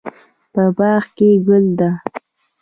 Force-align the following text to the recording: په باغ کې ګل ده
په 0.53 0.63
باغ 0.77 1.03
کې 1.17 1.29
ګل 1.47 1.65
ده 1.79 1.89